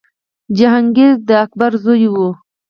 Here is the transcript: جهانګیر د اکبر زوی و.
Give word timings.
جهانګیر 0.57 1.13
د 1.27 1.29
اکبر 1.43 1.71
زوی 1.83 2.07
و. 2.11 2.15